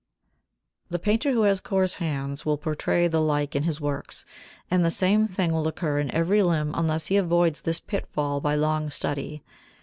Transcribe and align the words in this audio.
77. 0.89 0.89
That 0.89 1.05
painter 1.05 1.31
who 1.33 1.41
has 1.43 1.61
coarse 1.61 1.93
hands 2.01 2.43
will 2.43 2.57
portray 2.57 3.07
the 3.07 3.21
like 3.21 3.55
in 3.55 3.61
his 3.61 3.79
works, 3.79 4.25
and 4.71 4.83
the 4.83 4.89
same 4.89 5.27
thing 5.27 5.53
will 5.53 5.67
occur 5.67 5.99
in 5.99 6.09
every 6.09 6.41
limb 6.41 6.71
unless 6.73 7.05
he 7.05 7.17
avoids 7.17 7.61
this 7.61 7.79
pitfall 7.79 8.41
by 8.41 8.55
long 8.55 8.89
study. 8.89 9.43